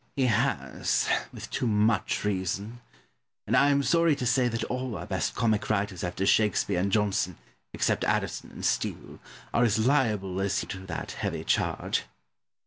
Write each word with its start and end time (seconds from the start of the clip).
Pope. 0.03 0.09
He 0.15 0.25
has, 0.25 1.07
with 1.31 1.51
too 1.51 1.67
much 1.67 2.23
reason: 2.25 2.81
and 3.45 3.55
I 3.55 3.69
am 3.69 3.83
sorry 3.83 4.15
to 4.15 4.25
say 4.25 4.47
that 4.47 4.63
all 4.63 4.97
our 4.97 5.05
best 5.05 5.35
comic 5.35 5.69
writers 5.69 6.03
after 6.03 6.25
Shakespeare 6.25 6.79
and 6.79 6.91
Johnson, 6.91 7.37
except 7.71 8.03
Addison 8.05 8.49
and 8.49 8.65
Steele, 8.65 9.19
are 9.53 9.63
as 9.63 9.77
liable 9.77 10.41
as 10.41 10.57
he 10.57 10.65
to 10.65 10.79
that 10.87 11.11
heavy 11.11 11.43
charge. 11.43 12.05